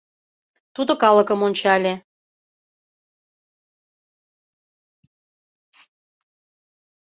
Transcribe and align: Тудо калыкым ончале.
Тудо 0.75 0.91
калыкым 1.01 1.39
ончале. 1.47 1.93